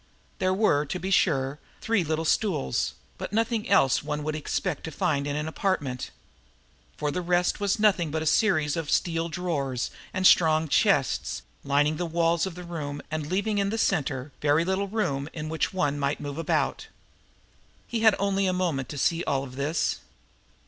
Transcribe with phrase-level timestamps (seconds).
[0.39, 4.83] There were, to be sure, three little stools, but nothing else that one would expect
[4.85, 6.09] to find in an apartment.
[6.97, 11.43] For the rest there was nothing but a series of steel drawers and strong chests,
[11.63, 15.49] lining the walls of the room and leaving in the center very little room in
[15.49, 16.87] which one might move about.
[17.85, 19.99] He had only a moment to see all of this.